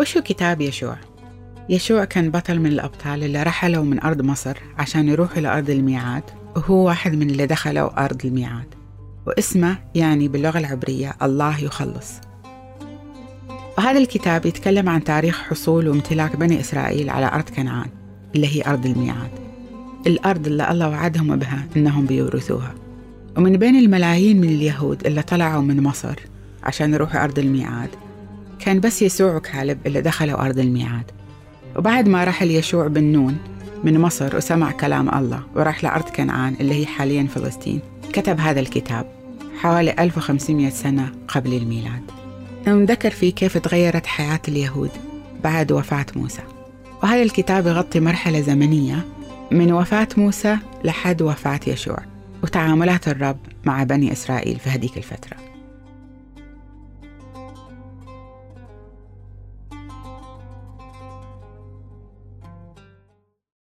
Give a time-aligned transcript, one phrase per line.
[0.00, 0.96] وشو كتاب يشوع؟
[1.68, 6.22] يشوع كان بطل من الأبطال اللي رحلوا من أرض مصر عشان يروحوا لأرض الميعاد
[6.56, 8.74] وهو واحد من اللي دخلوا أرض الميعاد
[9.26, 12.12] واسمه يعني باللغة العبرية الله يخلص.
[13.78, 17.90] وهذا الكتاب يتكلم عن تاريخ حصول وامتلاك بني إسرائيل على أرض كنعان
[18.34, 19.30] اللي هي أرض الميعاد.
[20.06, 22.74] الأرض اللي الله وعدهم بها إنهم بيورثوها.
[23.36, 26.14] ومن بين الملايين من اليهود اللي طلعوا من مصر
[26.62, 27.90] عشان يروحوا أرض الميعاد
[28.60, 31.10] كان بس يسوع وكالب اللي دخلوا أرض الميعاد.
[31.76, 33.38] وبعد ما رحل يشوع بن نون
[33.84, 37.80] من مصر وسمع كلام الله وراح لأرض كنعان اللي هي حاليا فلسطين
[38.12, 39.06] كتب هذا الكتاب
[39.60, 42.02] حوالي 1500 سنة قبل الميلاد.
[42.68, 44.90] ذكر فيه كيف تغيرت حياة اليهود
[45.44, 46.42] بعد وفاة موسى.
[47.02, 49.04] وهذا الكتاب يغطي مرحلة زمنية
[49.50, 51.98] من وفاة موسى لحد وفاة يشوع
[52.42, 55.36] وتعاملات الرب مع بني إسرائيل في هذيك الفترة.